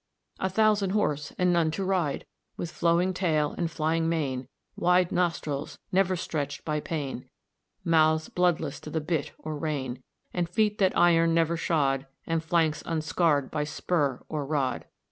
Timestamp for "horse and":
0.93-1.53